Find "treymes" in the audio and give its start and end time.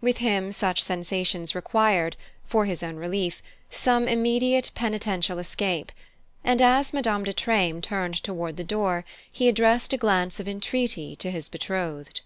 7.32-7.82